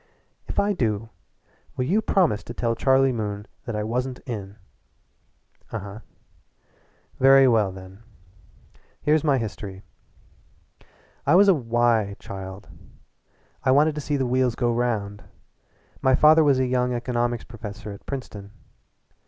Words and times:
"If 0.47 0.57
I 0.59 0.73
do, 0.73 1.09
will 1.77 1.85
you 1.85 2.01
promise 2.01 2.43
to 2.45 2.55
tell 2.55 2.73
Charlie 2.73 3.11
Moon 3.11 3.45
that 3.65 3.75
I 3.75 3.83
wasn't 3.83 4.19
in?" 4.25 4.55
"Uh 5.71 5.75
uh." 5.77 5.99
"Very 7.19 7.47
well, 7.47 7.71
then. 7.71 8.01
Here's 9.03 9.23
my 9.23 9.37
history: 9.37 9.83
I 11.27 11.35
was 11.35 11.47
a 11.47 11.53
'why' 11.53 12.15
child. 12.17 12.67
I 13.63 13.69
wanted 13.69 13.93
to 13.93 14.01
see 14.01 14.17
the 14.17 14.25
wheels 14.25 14.55
go 14.55 14.71
round. 14.73 15.23
My 16.01 16.15
father 16.15 16.43
was 16.43 16.57
a 16.57 16.65
young 16.65 16.95
economics 16.95 17.43
professor 17.43 17.91
at 17.91 18.07
Princeton. 18.07 18.49